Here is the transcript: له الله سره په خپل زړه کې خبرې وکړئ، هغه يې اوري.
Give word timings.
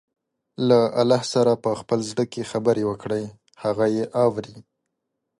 له 0.67 0.79
الله 1.01 1.21
سره 1.33 1.53
په 1.63 1.71
خپل 1.79 1.99
زړه 2.11 2.23
کې 2.31 2.49
خبرې 2.51 2.83
وکړئ، 2.89 3.23
هغه 3.63 3.85
يې 3.95 4.05
اوري. 4.23 4.57